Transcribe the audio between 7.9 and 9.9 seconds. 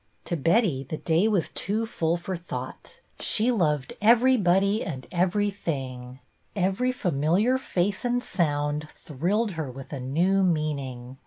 and sound thrilled her